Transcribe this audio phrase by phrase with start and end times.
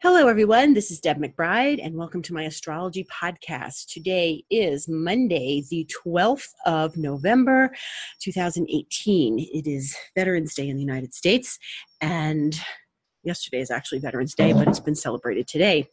[0.00, 0.74] Hello, everyone.
[0.74, 3.88] This is Deb McBride, and welcome to my astrology podcast.
[3.88, 7.74] Today is Monday, the 12th of November,
[8.20, 9.40] 2018.
[9.40, 11.58] It is Veterans Day in the United States,
[12.00, 12.56] and
[13.24, 15.88] yesterday is actually Veterans Day, but it's been celebrated today.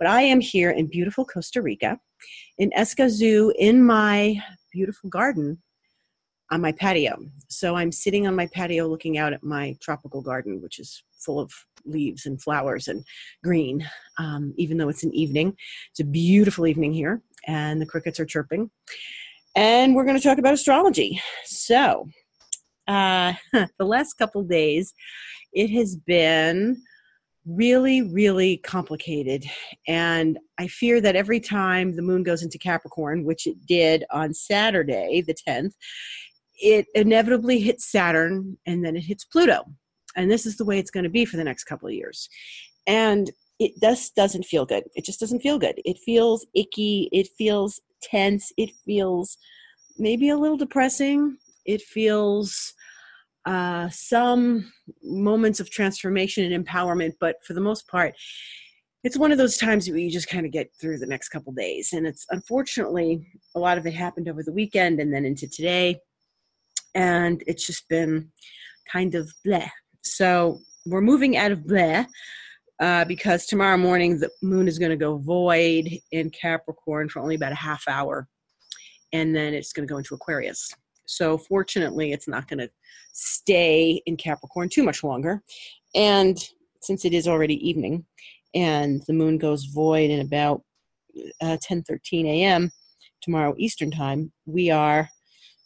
[0.00, 2.00] But I am here in beautiful Costa Rica,
[2.58, 4.34] in Escazú, in my
[4.72, 5.62] beautiful garden
[6.50, 7.18] on my patio.
[7.48, 11.40] So I'm sitting on my patio looking out at my tropical garden, which is full
[11.40, 11.52] of
[11.84, 13.04] leaves and flowers and
[13.42, 13.86] green,
[14.18, 15.56] um, even though it's an evening.
[15.90, 18.70] It's a beautiful evening here, and the crickets are chirping.
[19.56, 21.20] And we're going to talk about astrology.
[21.44, 22.08] So,
[22.88, 24.92] uh, the last couple days,
[25.52, 26.82] it has been
[27.46, 29.44] really, really complicated.
[29.86, 34.32] And I fear that every time the moon goes into Capricorn, which it did on
[34.32, 35.74] Saturday, the 10th,
[36.54, 39.64] it inevitably hits Saturn and then it hits Pluto
[40.16, 42.28] and this is the way it's going to be for the next couple of years.
[42.86, 44.84] And it just doesn't feel good.
[44.94, 45.80] It just doesn't feel good.
[45.84, 47.08] It feels icky.
[47.12, 48.52] It feels tense.
[48.56, 49.36] It feels
[49.96, 51.36] maybe a little depressing.
[51.64, 52.74] It feels
[53.46, 58.14] uh, some moments of transformation and empowerment but for the most part
[59.04, 61.52] it's one of those times where you just kind of get through the next couple
[61.52, 61.92] days.
[61.92, 66.00] And it's unfortunately a lot of it happened over the weekend and then into today.
[66.94, 68.32] And it's just been
[68.90, 69.68] kind of bleh
[70.04, 72.06] so we're moving out of Blair
[72.80, 77.34] uh, because tomorrow morning the moon is going to go void in Capricorn for only
[77.34, 78.28] about a half hour,
[79.12, 80.72] and then it's going to go into Aquarius.
[81.06, 82.70] So fortunately, it's not going to
[83.12, 85.42] stay in Capricorn too much longer.
[85.94, 86.38] And
[86.82, 88.04] since it is already evening,
[88.54, 90.62] and the moon goes void in about
[91.40, 92.70] uh, 10 13 a.m.
[93.20, 95.08] tomorrow Eastern time, we are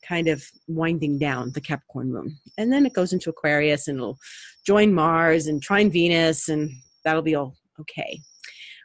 [0.07, 2.39] kind of winding down the Capricorn moon.
[2.57, 4.19] And then it goes into Aquarius and it'll
[4.67, 6.71] join Mars and trine Venus, and
[7.05, 8.21] that'll be all okay.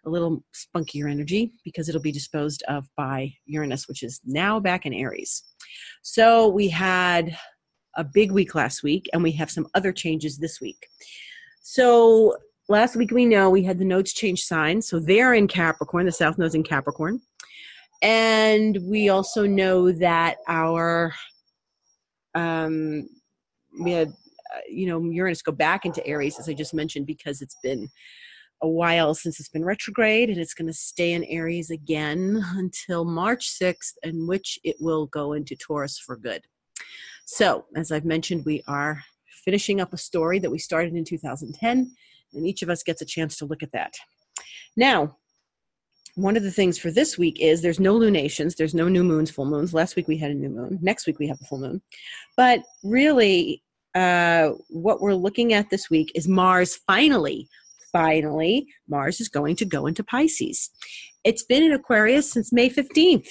[0.05, 4.85] A little spunkier energy because it'll be disposed of by Uranus, which is now back
[4.85, 5.43] in Aries.
[6.01, 7.37] So we had
[7.95, 10.87] a big week last week, and we have some other changes this week.
[11.61, 12.35] So
[12.67, 14.87] last week we know we had the nodes change signs.
[14.89, 17.21] So they're in Capricorn, the South node's in Capricorn.
[18.03, 21.13] And we also know that our,
[22.35, 23.07] um,
[23.81, 27.41] we had, uh, you know, Uranus go back into Aries, as I just mentioned, because
[27.41, 27.89] it's been
[28.61, 33.05] a while since it's been retrograde and it's going to stay in Aries again until
[33.05, 36.41] March 6th, in which it will go into Taurus for good.
[37.25, 39.01] So, as I've mentioned, we are
[39.45, 41.89] finishing up a story that we started in 2010,
[42.33, 43.93] and each of us gets a chance to look at that.
[44.75, 45.17] Now,
[46.15, 49.31] one of the things for this week is there's no lunations, there's no new moons,
[49.31, 49.73] full moons.
[49.73, 50.77] Last week we had a new moon.
[50.81, 51.81] Next week we have a full moon.
[52.37, 53.63] But really,
[53.95, 57.47] uh, what we're looking at this week is Mars finally,
[57.91, 60.69] finally, Mars is going to go into Pisces.
[61.23, 63.27] It's been in Aquarius since May 15th.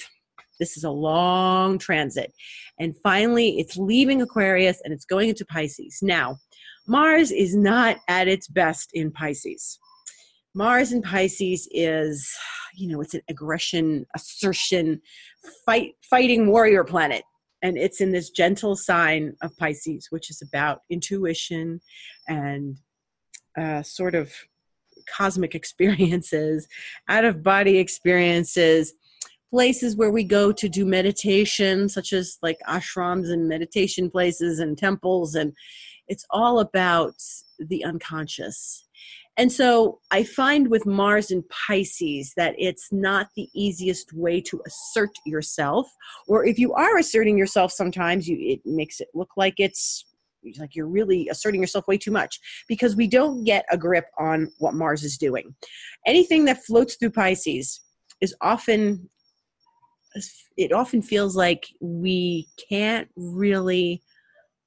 [0.59, 2.33] This is a long transit.
[2.79, 5.99] And finally, it's leaving Aquarius and it's going into Pisces.
[6.01, 6.37] Now,
[6.87, 9.79] Mars is not at its best in Pisces.
[10.55, 12.31] Mars in Pisces is,
[12.75, 15.01] you know, it's an aggression, assertion,
[15.65, 17.23] fight, fighting warrior planet.
[17.63, 21.81] And it's in this gentle sign of Pisces, which is about intuition
[22.27, 22.77] and
[23.57, 24.31] uh, sort of
[25.15, 26.67] cosmic experiences,
[27.07, 28.93] out of body experiences,
[29.49, 34.77] places where we go to do meditation, such as like ashrams and meditation places and
[34.77, 35.35] temples.
[35.35, 35.53] And
[36.07, 37.15] it's all about
[37.59, 38.82] the unconscious
[39.37, 44.61] and so I find with Mars and Pisces that it's not the easiest way to
[44.67, 45.87] assert yourself.
[46.27, 50.05] Or if you are asserting yourself, sometimes you, it makes it look like it's
[50.59, 54.51] like you're really asserting yourself way too much because we don't get a grip on
[54.59, 55.55] what Mars is doing.
[56.05, 57.81] Anything that floats through Pisces
[58.21, 59.09] is often
[60.57, 64.03] it often feels like we can't really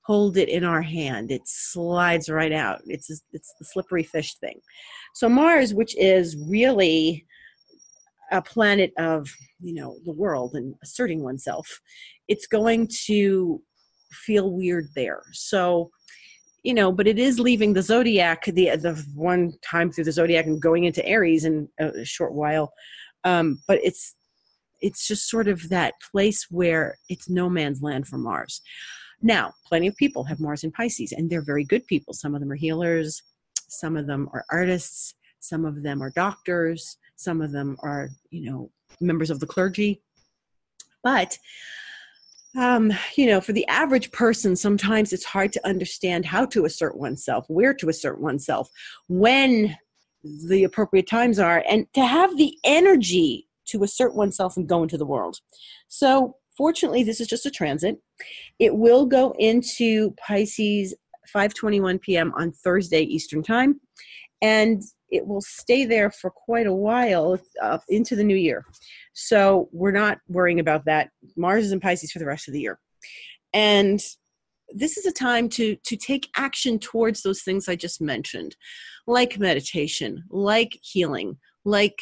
[0.06, 1.33] hold it in our hand.
[1.33, 2.81] It slides right out.
[2.87, 4.61] It's it's the slippery fish thing.
[5.14, 7.26] So mars which is really
[8.32, 9.29] a planet of
[9.61, 11.81] you know the world and asserting oneself
[12.26, 13.61] it's going to
[14.12, 15.23] feel weird there.
[15.32, 15.91] So
[16.62, 20.47] you know but it is leaving the zodiac the the one time through the zodiac
[20.47, 22.73] and going into aries in a short while.
[23.25, 24.14] Um but it's
[24.82, 28.61] it's just sort of that place where it's no man's land for mars
[29.22, 32.12] now, plenty of people have Mars in Pisces, and they're very good people.
[32.12, 33.22] Some of them are healers,
[33.68, 38.50] some of them are artists, some of them are doctors, some of them are, you
[38.50, 38.70] know,
[39.00, 40.02] members of the clergy.
[41.02, 41.38] But
[42.56, 46.96] um, you know, for the average person, sometimes it's hard to understand how to assert
[46.96, 48.70] oneself, where to assert oneself,
[49.08, 49.76] when
[50.22, 54.96] the appropriate times are and to have the energy to assert oneself and go into
[54.96, 55.38] the world.
[55.88, 57.97] So, fortunately, this is just a transit.
[58.58, 60.94] It will go into Pisces
[61.35, 62.32] 5:21 p.m.
[62.37, 63.81] on Thursday Eastern Time,
[64.41, 68.64] and it will stay there for quite a while uh, into the new year.
[69.14, 71.11] So we're not worrying about that.
[71.37, 72.79] Mars is in Pisces for the rest of the year,
[73.52, 74.00] and
[74.70, 78.56] this is a time to to take action towards those things I just mentioned,
[79.06, 82.00] like meditation, like healing, like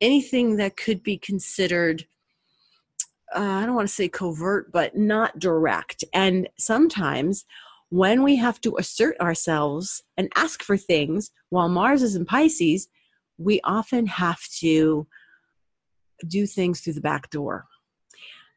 [0.00, 2.04] anything that could be considered
[3.34, 6.04] uh, I don't want to say covert, but not direct.
[6.12, 7.44] And sometimes
[7.90, 12.88] when we have to assert ourselves and ask for things while Mars is in Pisces,
[13.38, 15.06] we often have to
[16.26, 17.66] do things through the back door.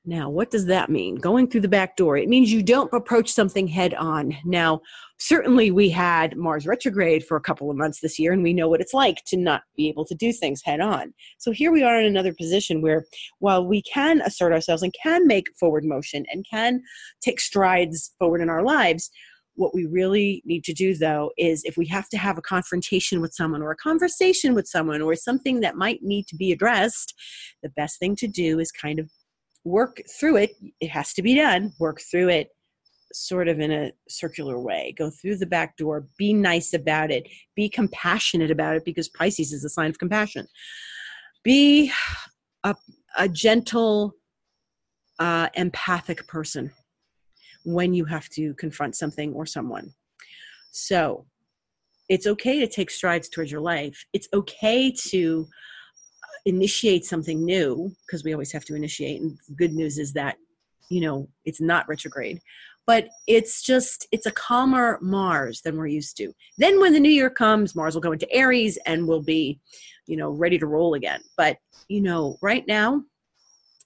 [0.09, 1.17] Now, what does that mean?
[1.17, 2.17] Going through the back door.
[2.17, 4.35] It means you don't approach something head on.
[4.44, 4.81] Now,
[5.19, 8.67] certainly we had Mars retrograde for a couple of months this year, and we know
[8.67, 11.13] what it's like to not be able to do things head on.
[11.38, 13.06] So here we are in another position where
[13.38, 16.81] while we can assert ourselves and can make forward motion and can
[17.21, 19.11] take strides forward in our lives,
[19.53, 23.21] what we really need to do though is if we have to have a confrontation
[23.21, 27.13] with someone or a conversation with someone or something that might need to be addressed,
[27.61, 29.11] the best thing to do is kind of
[29.63, 30.51] work through it.
[30.79, 31.73] It has to be done.
[31.79, 32.50] Work through it
[33.13, 34.94] sort of in a circular way.
[34.97, 36.07] Go through the back door.
[36.17, 37.27] Be nice about it.
[37.56, 40.47] Be compassionate about it because Pisces is a sign of compassion.
[41.44, 41.91] Be
[42.63, 42.75] a,
[43.17, 44.13] a gentle,
[45.19, 46.71] uh, empathic person
[47.65, 49.94] when you have to confront something or someone.
[50.71, 51.25] So
[52.07, 54.06] it's okay to take strides towards your life.
[54.13, 55.47] It's okay to
[56.45, 60.38] initiate something new because we always have to initiate and good news is that
[60.89, 62.41] you know it's not retrograde.
[62.88, 66.33] But it's just it's a calmer mars than we're used to.
[66.57, 69.59] Then when the new year comes mars will go into aries and we'll be
[70.07, 71.21] you know ready to roll again.
[71.38, 71.57] But
[71.88, 73.03] you know right now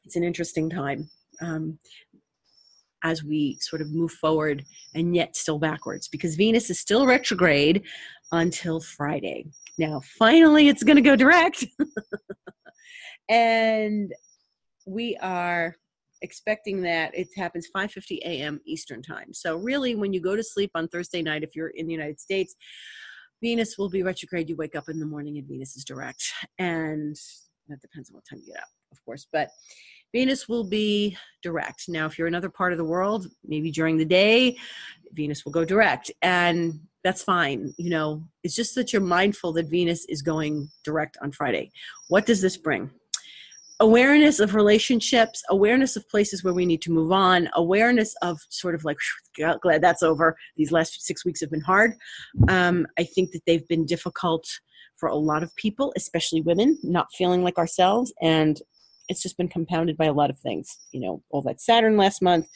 [0.05, 1.09] it's an interesting time.
[1.41, 1.79] Um,
[3.03, 4.63] as we sort of move forward
[4.95, 7.83] and yet still backwards because venus is still retrograde
[8.31, 9.45] until friday
[9.77, 11.65] now finally it's going to go direct
[13.29, 14.13] and
[14.85, 15.75] we are
[16.21, 18.59] expecting that it happens 5:50 a.m.
[18.65, 19.33] Eastern time.
[19.33, 22.19] So really when you go to sleep on Thursday night if you're in the United
[22.19, 22.55] States,
[23.41, 24.49] Venus will be retrograde.
[24.49, 26.23] You wake up in the morning and Venus is direct.
[26.57, 27.15] And
[27.69, 29.49] that depends on what time you get up, of course, but
[30.13, 31.85] Venus will be direct.
[31.87, 34.57] Now, if you're in another part of the world, maybe during the day,
[35.13, 36.11] Venus will go direct.
[36.21, 37.73] And that's fine.
[37.77, 41.71] You know, it's just that you're mindful that Venus is going direct on Friday.
[42.09, 42.91] What does this bring?
[43.79, 48.75] awareness of relationships, awareness of places where we need to move on, awareness of sort
[48.75, 48.97] of like,
[49.61, 50.37] glad that's over.
[50.55, 51.93] These last six weeks have been hard.
[52.47, 54.47] Um, I think that they've been difficult
[55.03, 58.13] for a lot of people, especially women, not feeling like ourselves.
[58.21, 58.57] And
[59.09, 60.77] it's just been compounded by a lot of things.
[60.93, 62.47] You know, all that Saturn last month,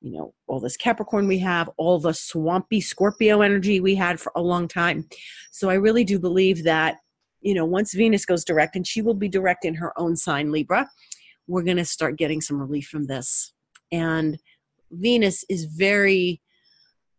[0.00, 4.32] you know, all this Capricorn we have, all the swampy Scorpio energy we had for
[4.34, 5.06] a long time.
[5.52, 6.96] So I really do believe that
[7.42, 10.52] you know, once Venus goes direct, and she will be direct in her own sign,
[10.52, 10.88] Libra,
[11.46, 13.52] we're going to start getting some relief from this.
[13.92, 14.38] And
[14.90, 16.40] Venus is very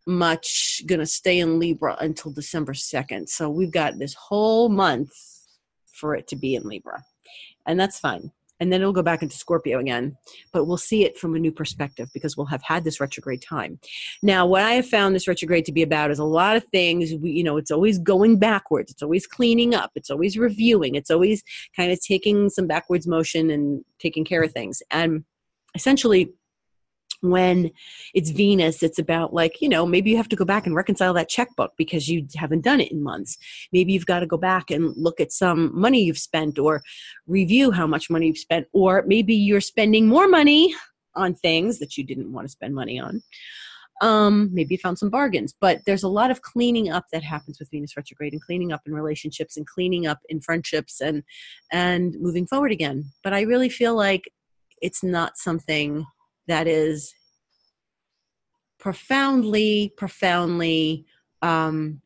[0.06, 3.28] much going to stay in Libra until December 2nd.
[3.28, 5.12] So we've got this whole month
[5.92, 7.04] for it to be in Libra.
[7.66, 8.32] And that's fine
[8.62, 10.16] and then it'll go back into Scorpio again.
[10.52, 13.80] But we'll see it from a new perspective because we'll have had this retrograde time.
[14.22, 17.12] Now, what I have found this retrograde to be about is a lot of things.
[17.12, 18.92] We, you know, it's always going backwards.
[18.92, 19.90] It's always cleaning up.
[19.96, 20.94] It's always reviewing.
[20.94, 21.42] It's always
[21.74, 24.80] kind of taking some backwards motion and taking care of things.
[24.92, 25.24] And
[25.74, 26.30] essentially,
[27.22, 27.70] when
[28.14, 31.14] it's Venus, it's about like, you know, maybe you have to go back and reconcile
[31.14, 33.38] that checkbook because you haven't done it in months.
[33.72, 36.82] Maybe you've got to go back and look at some money you've spent or
[37.26, 38.66] review how much money you've spent.
[38.72, 40.74] Or maybe you're spending more money
[41.14, 43.22] on things that you didn't want to spend money on.
[44.00, 47.60] Um, maybe you found some bargains, but there's a lot of cleaning up that happens
[47.60, 51.22] with Venus retrograde and cleaning up in relationships and cleaning up in friendships and
[51.70, 53.04] and moving forward again.
[53.22, 54.24] But I really feel like
[54.80, 56.04] it's not something
[56.48, 57.14] that is
[58.78, 61.06] profoundly, profoundly
[61.40, 62.00] um,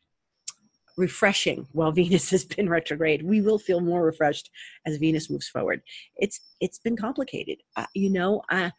[0.97, 3.23] refreshing while Venus has been retrograde.
[3.23, 4.51] We will feel more refreshed
[4.87, 5.83] as Venus moves forward.
[6.17, 8.43] It's it's been complicated, uh, you know.
[8.51, 8.73] I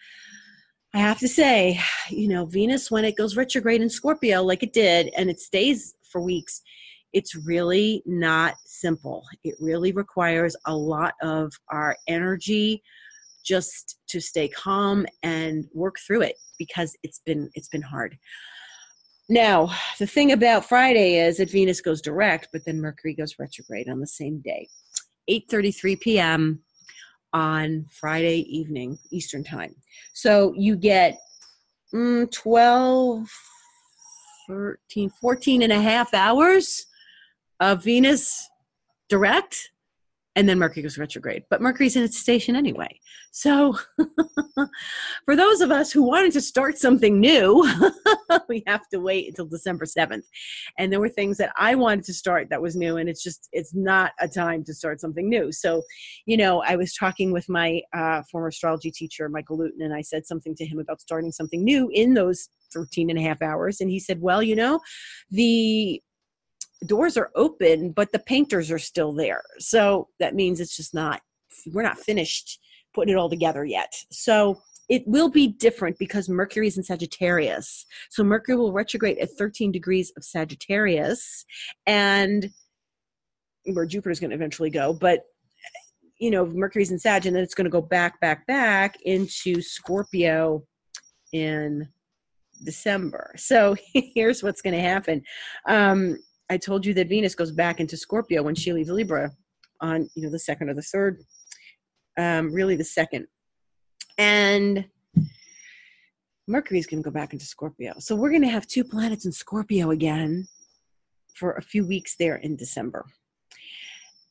[0.94, 4.74] I have to say, you know, Venus when it goes retrograde in Scorpio, like it
[4.74, 6.62] did, and it stays for weeks.
[7.14, 9.24] It's really not simple.
[9.44, 12.84] It really requires a lot of our energy,
[13.48, 18.18] just to stay calm and work through it because it's been it's been hard
[19.30, 23.90] Now, the thing about Friday is that Venus goes direct, but then Mercury goes retrograde
[23.90, 24.70] on the same day.
[25.30, 26.64] 8:33 p.m.
[27.34, 29.76] on Friday evening Eastern Time.
[30.14, 31.20] So you get
[31.94, 33.30] mm, 12
[34.48, 36.86] 13 14 and a half hours
[37.60, 38.50] of Venus
[39.10, 39.72] direct
[40.38, 41.46] and then Mercury goes retrograde.
[41.50, 43.00] But Mercury's in its station anyway.
[43.32, 43.76] So,
[45.26, 47.68] for those of us who wanted to start something new,
[48.48, 50.22] we have to wait until December 7th.
[50.78, 53.50] And there were things that I wanted to start that was new, and it's just,
[53.52, 55.52] it's not a time to start something new.
[55.52, 55.82] So,
[56.28, 60.02] you know, I was talking with my uh, former astrology teacher, Michael Lutin, and I
[60.02, 63.82] said something to him about starting something new in those 13 and a half hours.
[63.82, 64.82] And he said, well, you know,
[65.32, 66.00] the
[66.86, 69.44] doors are open, but the painters are still there.
[69.60, 71.22] So that means it's just not,
[71.74, 72.60] we're not finished
[72.94, 73.94] putting it all together yet.
[74.12, 77.86] So it will be different because Mercury is in Sagittarius.
[78.10, 81.46] So Mercury will retrograde at 13 degrees of Sagittarius
[81.86, 82.50] and
[83.66, 84.94] where Jupiter is going to eventually go.
[84.94, 85.24] But,
[86.20, 89.62] you know, Mercury's in Sag and then it's going to go back, back, back into
[89.62, 90.64] Scorpio
[91.34, 91.90] in
[92.64, 93.34] December.
[93.36, 95.22] So here's what's going to happen.
[95.68, 96.18] Um,
[96.50, 99.32] I told you that Venus goes back into Scorpio when she leaves Libra
[99.82, 101.22] on you know the second or the third,
[102.18, 103.28] um, really the second,
[104.18, 104.86] and
[106.48, 107.94] Mercury is going to go back into Scorpio.
[108.00, 110.48] So we're going to have two planets in Scorpio again
[111.36, 113.06] for a few weeks there in December.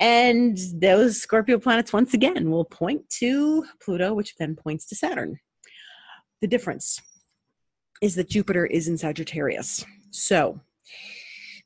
[0.00, 5.38] And those Scorpio planets, once again, will point to Pluto, which then points to Saturn.
[6.40, 7.00] The difference
[8.02, 9.84] is that Jupiter is in Sagittarius.
[10.10, 10.60] So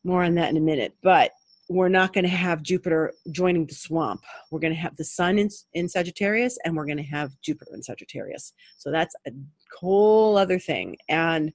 [0.04, 0.94] more on that in a minute.
[1.02, 1.32] But
[1.70, 4.22] we're not going to have Jupiter joining the swamp.
[4.50, 7.70] We're going to have the Sun in, in Sagittarius, and we're going to have Jupiter
[7.74, 8.52] in Sagittarius.
[8.78, 9.30] So that's a
[9.78, 10.96] whole other thing.
[11.08, 11.52] And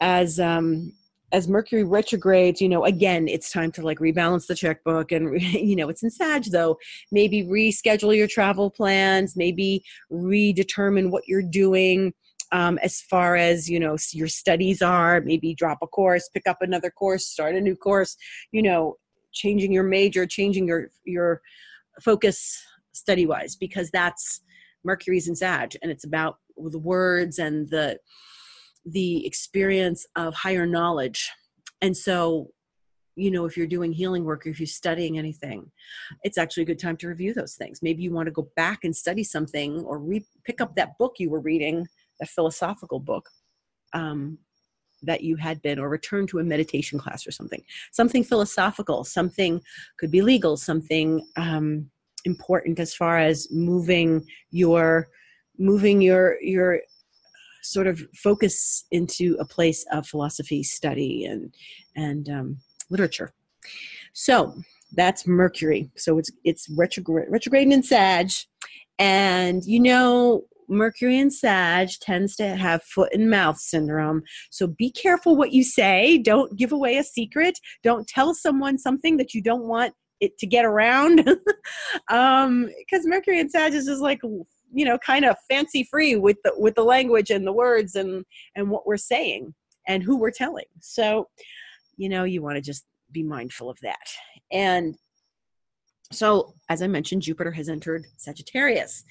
[0.00, 0.92] as um,
[1.32, 5.76] as Mercury retrogrades, you know, again, it's time to like rebalance the checkbook, and you
[5.76, 6.76] know, it's in Sag though.
[7.12, 9.36] Maybe reschedule your travel plans.
[9.36, 12.12] Maybe redetermine what you're doing
[12.52, 16.58] um, as far as you know your studies are maybe drop a course pick up
[16.60, 18.16] another course start a new course
[18.52, 18.96] you know
[19.32, 21.40] changing your major changing your your
[22.02, 22.60] focus
[22.92, 24.42] study wise because that's
[24.84, 27.98] mercury's in sag and it's about the words and the
[28.84, 31.30] the experience of higher knowledge.
[31.80, 32.50] And so
[33.16, 35.68] you know if you're doing healing work or if you're studying anything
[36.22, 37.80] it's actually a good time to review those things.
[37.82, 41.16] Maybe you want to go back and study something or re- pick up that book
[41.18, 41.86] you were reading
[42.20, 43.28] a philosophical book
[43.92, 44.38] um,
[45.02, 47.62] that you had been or return to a meditation class or something.
[47.92, 49.60] Something philosophical something
[49.98, 51.90] could be legal something um,
[52.24, 55.08] important as far as moving your
[55.58, 56.80] moving your your
[57.62, 61.54] sort of focus into a place of philosophy study and
[61.96, 62.58] and um,
[62.90, 63.32] literature.
[64.12, 64.54] So
[64.92, 65.90] that's mercury.
[65.96, 68.30] So it's it's retrograde retrograde in sag.
[68.98, 74.22] And you know Mercury in Sag tends to have foot and mouth syndrome.
[74.50, 76.18] So be careful what you say.
[76.18, 77.58] Don't give away a secret.
[77.82, 81.28] Don't tell someone something that you don't want it to get around.
[82.10, 84.20] um, because Mercury in Sag is just like
[84.72, 88.24] you know kind of fancy free with the with the language and the words and
[88.54, 89.54] and what we're saying
[89.88, 90.66] and who we're telling.
[90.80, 91.28] So,
[91.96, 94.06] you know, you want to just be mindful of that.
[94.52, 94.96] And
[96.12, 99.04] so, as I mentioned, Jupiter has entered Sagittarius.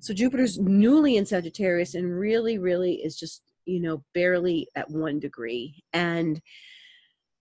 [0.00, 5.18] So Jupiter's newly in Sagittarius and really, really is just, you know, barely at one
[5.18, 5.82] degree.
[5.92, 6.42] And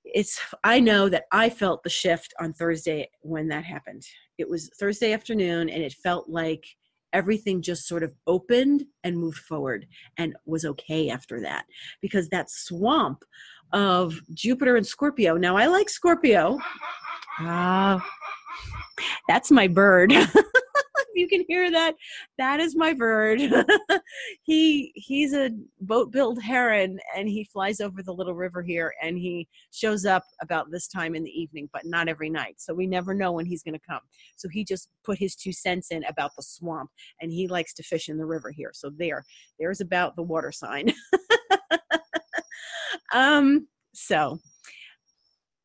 [0.06, 4.04] it's, I know that I felt the shift on Thursday when that happened.
[4.38, 6.66] It was Thursday afternoon and it felt like
[7.14, 9.86] everything just sort of opened and moved forward
[10.18, 11.66] and was okay after that
[12.02, 13.24] because that swamp
[13.74, 15.36] of Jupiter and Scorpio.
[15.36, 16.60] Now I like Scorpio.
[17.40, 18.00] Ah, uh,
[19.28, 20.14] that's my bird.
[21.16, 21.96] you can hear that,
[22.38, 23.42] that is my bird.
[24.44, 29.48] he he's a boat-billed heron, and he flies over the little river here, and he
[29.72, 32.56] shows up about this time in the evening, but not every night.
[32.58, 34.02] So we never know when he's going to come.
[34.38, 36.90] So he just put his two cents in about the swamp,
[37.22, 38.72] and he likes to fish in the river here.
[38.74, 39.26] So there,
[39.60, 40.94] there's about the water sign.
[43.14, 43.68] um.
[43.94, 44.40] So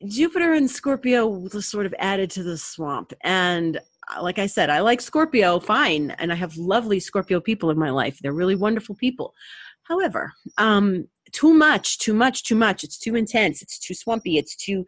[0.07, 3.13] Jupiter and Scorpio was sort of added to the swamp.
[3.23, 3.79] And
[4.15, 6.11] uh, like I said, I like Scorpio, fine.
[6.13, 8.19] And I have lovely Scorpio people in my life.
[8.21, 9.35] They're really wonderful people.
[9.85, 12.85] However, um, too much, too much, too much.
[12.85, 13.63] It's too intense.
[13.63, 14.37] It's too swampy.
[14.37, 14.87] It's too,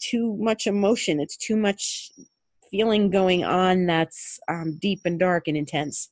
[0.00, 1.20] too much emotion.
[1.20, 2.10] It's too much
[2.70, 6.10] feeling going on that's um, deep and dark and intense.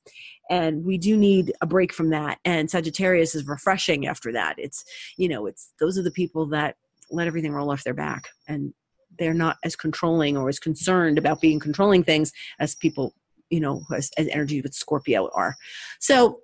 [0.49, 4.85] and we do need a break from that and sagittarius is refreshing after that it's
[5.17, 6.77] you know it's those are the people that
[7.11, 8.73] let everything roll off their back and
[9.19, 13.15] they're not as controlling or as concerned about being controlling things as people
[13.51, 15.55] you know as, as energy with scorpio are
[16.01, 16.41] so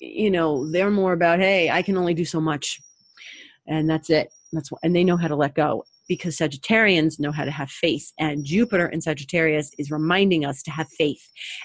[0.00, 2.80] you know they're more about hey i can only do so much
[3.66, 7.32] and that's it that's what, and they know how to let go because Sagittarians know
[7.32, 8.12] how to have faith.
[8.18, 11.22] And Jupiter in Sagittarius is reminding us to have faith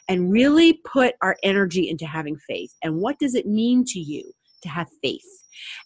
[0.07, 2.73] and really put our energy into having faith.
[2.83, 4.31] And what does it mean to you
[4.63, 5.25] to have faith?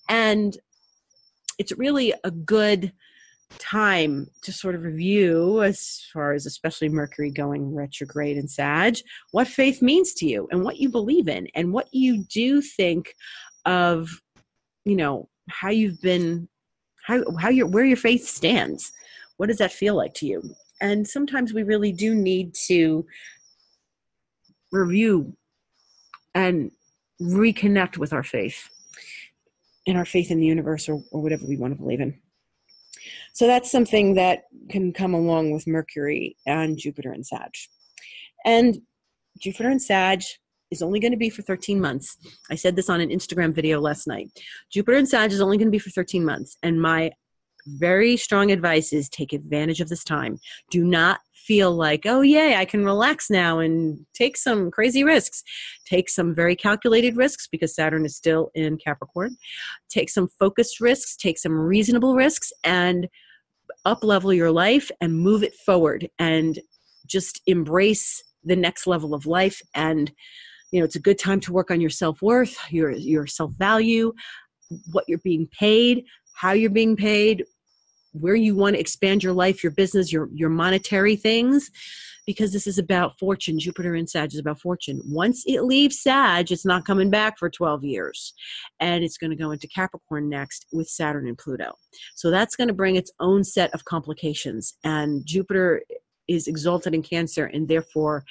[0.08, 0.58] And
[1.60, 2.92] it's really a good
[3.60, 8.98] time to sort of review as far as especially mercury going retrograde and sag
[9.30, 13.14] what faith means to you and what you believe in and what you do think
[13.66, 14.10] of
[14.86, 16.48] you know how you've been
[17.04, 18.92] how how your where your faith stands.
[19.38, 20.42] What does that feel like to you?
[20.82, 23.06] And sometimes we really do need to
[24.72, 25.36] review
[26.34, 26.72] and
[27.22, 28.70] reconnect with our faith
[29.88, 32.18] and our faith in the universe or, or whatever we want to believe in
[33.34, 37.52] so that's something that can come along with mercury and jupiter and sag
[38.46, 38.78] and
[39.40, 40.22] jupiter and sag
[40.74, 42.18] is only going to be for 13 months.
[42.50, 44.30] I said this on an Instagram video last night.
[44.72, 46.58] Jupiter and Sag is only going to be for 13 months.
[46.64, 47.12] And my
[47.68, 50.40] very strong advice is take advantage of this time.
[50.70, 55.44] Do not feel like, oh, yay, I can relax now and take some crazy risks.
[55.86, 59.36] Take some very calculated risks because Saturn is still in Capricorn.
[59.90, 63.10] Take some focused risks, take some reasonable risks, and
[63.86, 66.60] up level your life and move it forward and
[67.06, 70.12] just embrace the next level of life and
[70.72, 74.14] you know it's a good time to work on your self-worth your your self-value
[74.92, 76.04] what you're being paid
[76.34, 77.44] how you're being paid
[78.14, 81.70] where you want to expand your life your business your your monetary things
[82.26, 86.52] because this is about fortune jupiter in sag is about fortune once it leaves sag
[86.52, 88.34] it's not coming back for 12 years
[88.80, 91.74] and it's going to go into capricorn next with saturn and pluto
[92.16, 95.82] so that's going to bring its own set of complications and jupiter
[96.28, 98.24] is exalted in Cancer, and therefore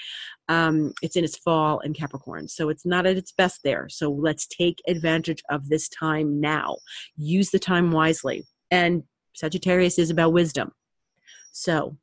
[0.49, 2.49] um, it's in its fall in Capricorn.
[2.49, 3.89] So it's not at its best there.
[3.89, 6.77] So let's take advantage of this time now.
[7.17, 8.45] Use the time wisely.
[8.71, 9.03] And
[9.35, 10.73] Sagittarius is about wisdom.
[11.53, 11.97] So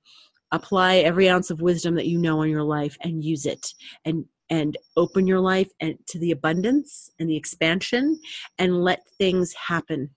[0.51, 3.73] apply every ounce of wisdom that you know in your life and use it
[4.05, 8.19] and and open your life and to the abundance and the expansion
[8.57, 10.09] and let things happen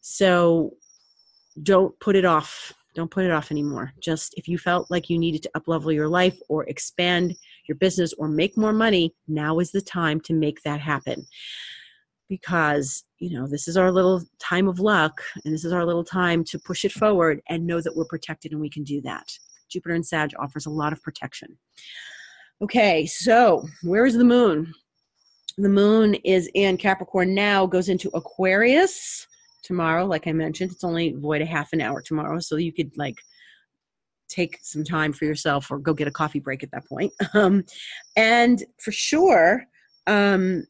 [0.00, 0.72] so
[1.62, 3.92] don't put it off don't put it off anymore.
[4.00, 7.36] Just if you felt like you needed to uplevel your life or expand
[7.68, 11.26] your business or make more money, now is the time to make that happen.
[12.30, 16.04] Because, you know, this is our little time of luck and this is our little
[16.04, 19.26] time to push it forward and know that we're protected and we can do that.
[19.68, 21.58] Jupiter and Sag offers a lot of protection.
[22.62, 24.72] Okay, so where is the moon?
[25.58, 29.26] The moon is in Capricorn now, goes into Aquarius
[29.62, 30.06] tomorrow.
[30.06, 33.16] Like I mentioned, it's only void a half an hour tomorrow, so you could like
[34.28, 37.12] take some time for yourself or go get a coffee break at that point.
[37.34, 37.64] Um,
[38.16, 39.64] and for sure,
[40.06, 40.64] um,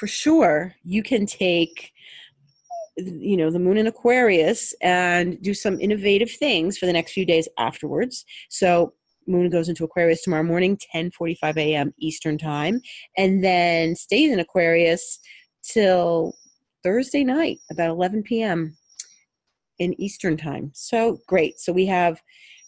[0.00, 1.92] for sure, you can take
[2.96, 7.24] you know the moon in aquarius and do some innovative things for the next few
[7.24, 8.92] days afterwards so
[9.26, 11.94] moon goes into aquarius tomorrow morning 10:45 a.m.
[11.98, 12.78] eastern time
[13.16, 15.20] and then stays in aquarius
[15.62, 16.34] till
[16.82, 18.76] Thursday night, about 11 p.m.
[19.78, 20.70] in Eastern time.
[20.74, 21.58] So great.
[21.58, 22.20] So we have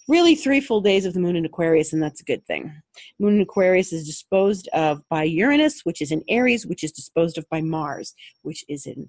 [0.09, 2.73] really three full days of the moon in Aquarius, and that's a good thing.
[3.19, 7.39] Moon in Aquarius is disposed of by Uranus, which is in Aries, which is disposed
[7.39, 9.09] of by Mars, which is in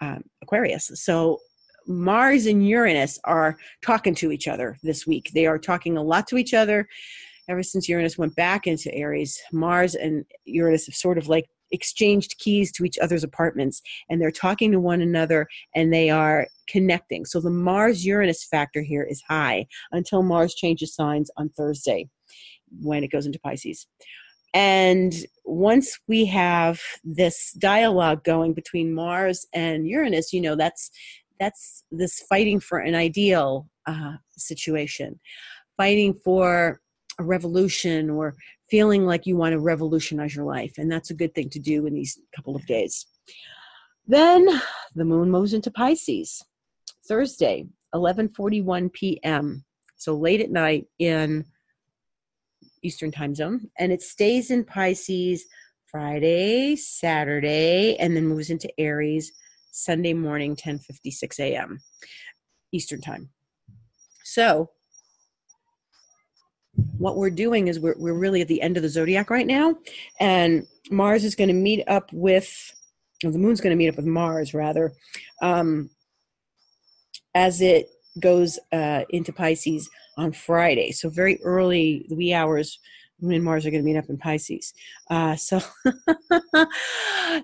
[0.00, 0.90] um, Aquarius.
[0.94, 1.40] So
[1.86, 5.30] Mars and Uranus are talking to each other this week.
[5.34, 6.86] They are talking a lot to each other.
[7.48, 12.36] Ever since Uranus went back into Aries, Mars and Uranus have sort of like exchanged
[12.38, 17.24] keys to each other's apartments and they're talking to one another and they are connecting.
[17.24, 22.08] So the Mars Uranus factor here is high until Mars changes signs on Thursday
[22.80, 23.86] when it goes into Pisces.
[24.52, 30.90] And once we have this dialogue going between Mars and Uranus, you know, that's
[31.38, 35.18] that's this fighting for an ideal uh, situation,
[35.76, 36.80] fighting for
[37.18, 38.34] a revolution or
[38.70, 40.74] feeling like you want to revolutionize your life.
[40.78, 43.06] And that's a good thing to do in these couple of days.
[44.06, 44.48] Then
[44.94, 46.42] the moon moves into Pisces
[47.06, 49.64] Thursday, 11:41 p.m.
[49.96, 51.44] So late at night in
[52.82, 55.44] Eastern time zone, and it stays in Pisces
[55.86, 59.32] Friday, Saturday, and then moves into Aries
[59.72, 61.80] Sunday morning, 10:56 a.m.
[62.72, 63.30] Eastern time.
[64.24, 64.70] So
[67.00, 69.74] what we're doing is we're, we're really at the end of the zodiac right now,
[70.20, 72.72] and Mars is going to meet up with,
[73.24, 74.92] or the moon's going to meet up with Mars rather,
[75.40, 75.88] um,
[77.34, 77.88] as it
[78.20, 80.92] goes uh, into Pisces on Friday.
[80.92, 82.78] So very early, the wee hours
[83.22, 84.72] Moon and Mars are going to meet up in Pisces.
[85.10, 85.60] Uh, so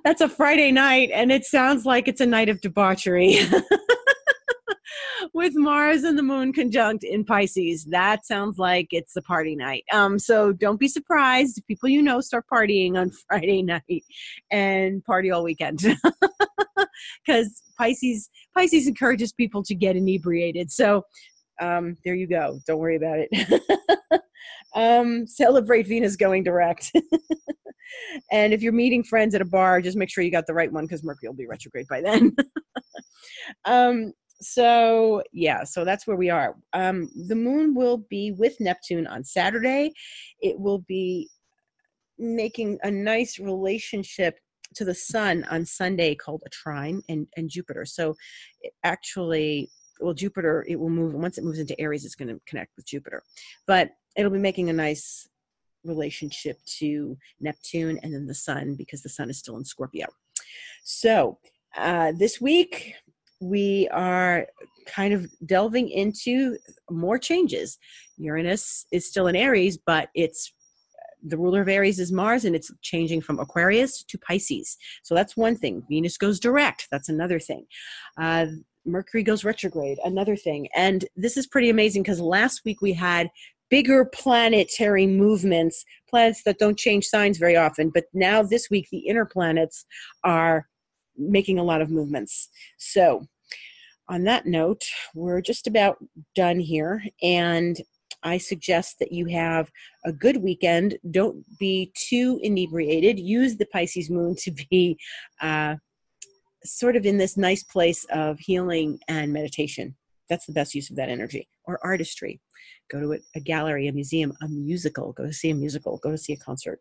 [0.04, 3.38] that's a Friday night, and it sounds like it's a night of debauchery.
[5.36, 9.84] With Mars and the Moon conjunct in Pisces, that sounds like it's a party night.
[9.92, 14.04] Um, so don't be surprised if people you know start partying on Friday night
[14.50, 15.80] and party all weekend,
[17.26, 20.72] because Pisces Pisces encourages people to get inebriated.
[20.72, 21.02] So
[21.60, 22.58] um, there you go.
[22.66, 24.22] Don't worry about it.
[24.74, 26.92] um, celebrate Venus going direct.
[28.32, 30.72] and if you're meeting friends at a bar, just make sure you got the right
[30.72, 32.34] one because Mercury will be retrograde by then.
[33.66, 36.56] um, so yeah, so that's where we are.
[36.72, 39.92] Um, the moon will be with Neptune on Saturday.
[40.40, 41.28] It will be
[42.18, 44.38] making a nice relationship
[44.74, 47.84] to the sun on Sunday called a trine and, and Jupiter.
[47.84, 48.14] So
[48.84, 49.70] actually
[50.00, 52.86] well jupiter it will move once it moves into aries it's going to connect with
[52.86, 53.22] jupiter
[53.66, 55.28] but it'll be making a nice
[55.84, 60.06] relationship to neptune and then the sun because the sun is still in scorpio
[60.82, 61.38] so
[61.76, 62.94] uh, this week
[63.40, 64.46] we are
[64.86, 66.56] kind of delving into
[66.90, 67.78] more changes
[68.16, 70.52] uranus is still in aries but it's
[71.28, 74.76] the ruler of Aries is Mars, and it's changing from Aquarius to Pisces.
[75.02, 75.82] So that's one thing.
[75.88, 76.86] Venus goes direct.
[76.90, 77.66] That's another thing.
[78.20, 78.46] Uh,
[78.84, 80.68] Mercury goes retrograde, another thing.
[80.74, 83.30] And this is pretty amazing because last week we had
[83.68, 87.90] bigger planetary movements, planets that don't change signs very often.
[87.92, 89.84] But now this week, the inner planets
[90.22, 90.68] are
[91.18, 92.48] making a lot of movements.
[92.78, 93.26] So,
[94.08, 95.96] on that note, we're just about
[96.34, 97.02] done here.
[97.22, 97.76] And
[98.22, 99.70] I suggest that you have
[100.04, 100.98] a good weekend.
[101.10, 103.18] Don't be too inebriated.
[103.18, 104.98] Use the Pisces moon to be
[105.40, 105.76] uh,
[106.64, 109.96] sort of in this nice place of healing and meditation.
[110.28, 111.48] That's the best use of that energy.
[111.64, 112.40] Or artistry.
[112.90, 115.12] Go to a, gallery, a museum, a musical.
[115.12, 115.98] Go to see a musical.
[115.98, 116.80] Go to see a concert.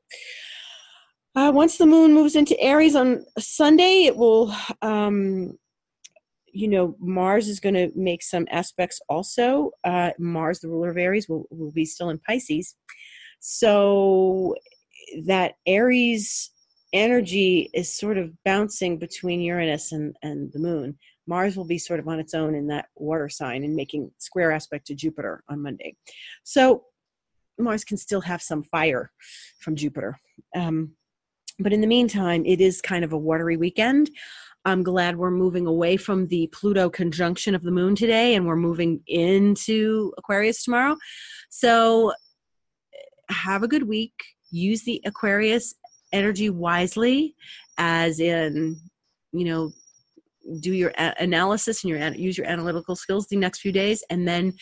[1.36, 5.58] Uh, once the moon moves into Aries on Sunday, it will, um,
[6.54, 9.72] you know, Mars is going to make some aspects also.
[9.84, 12.76] Uh, Mars, the ruler of Aries, will, will be still in Pisces.
[13.40, 14.56] So
[15.26, 16.52] that Aries
[16.94, 20.98] energy is sort of bouncing between Uranus and, and the moon.
[21.28, 24.54] Mars will be sort of on its own in that water sign and making square
[24.54, 25.98] aspect to Jupiter on Monday.
[26.44, 26.86] So
[27.60, 29.12] Mars can still have some fire
[29.60, 30.18] from Jupiter.
[30.56, 30.94] Um,
[31.60, 34.10] but in the meantime, it is kind of a watery weekend.
[34.66, 38.56] I'm glad we're moving away from the Pluto conjunction of the moon today and we're
[38.56, 40.98] moving into Aquarius tomorrow.
[41.50, 42.14] So
[43.30, 44.14] have a good week.
[44.50, 45.76] Use the Aquarius
[46.12, 47.36] energy wisely,
[47.78, 48.78] as in,
[49.32, 49.72] you know,
[50.60, 54.54] do your analysis and your use your analytical skills the next few days, and then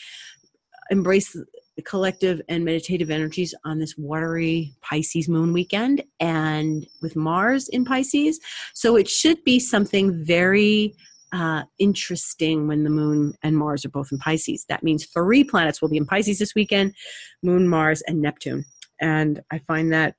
[0.90, 1.36] embrace
[1.76, 7.84] the collective and meditative energies on this watery Pisces moon weekend and with Mars in
[7.84, 8.40] Pisces.
[8.74, 10.96] So it should be something very
[11.34, 14.66] uh, interesting when the moon and Mars are both in Pisces.
[14.70, 16.94] That means three planets will be in Pisces this weekend
[17.42, 18.66] Moon, Mars, and Neptune.
[19.02, 20.16] And I find that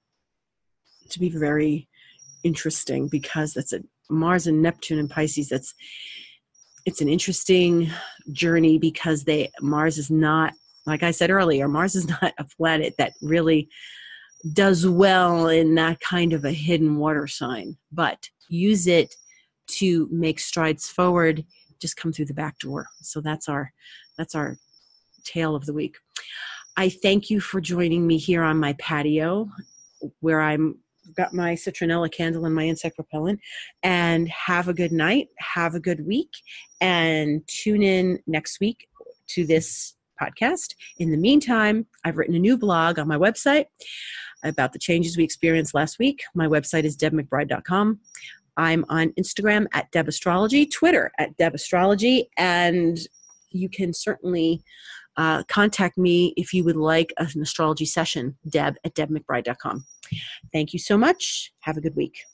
[1.10, 1.88] to be very
[2.42, 5.48] interesting because that's a Mars and Neptune and Pisces.
[5.48, 5.72] That's
[6.84, 7.90] it's an interesting
[8.32, 10.52] journey because they Mars is not
[10.86, 11.68] like I said earlier.
[11.68, 13.68] Mars is not a planet that really
[14.52, 19.14] does well in that kind of a hidden water sign, but use it
[19.66, 21.44] to make strides forward.
[21.80, 22.86] Just come through the back door.
[23.00, 23.72] So that's our
[24.18, 24.56] that's our
[25.24, 25.96] tale of the week.
[26.76, 29.48] I thank you for joining me here on my patio
[30.20, 30.78] where I'm
[31.16, 33.38] got my citronella candle and my insect repellent
[33.82, 36.30] and have a good night have a good week
[36.80, 38.88] and tune in next week
[39.28, 43.66] to this podcast in the meantime i've written a new blog on my website
[44.44, 47.98] about the changes we experienced last week my website is debmcbride.com
[48.56, 52.98] i'm on instagram at debastrology twitter at debastrology and
[53.50, 54.62] you can certainly
[55.16, 59.84] uh, contact me if you would like an astrology session deb at debmcbride.com
[60.52, 61.52] Thank you so much.
[61.60, 62.24] Have a good week.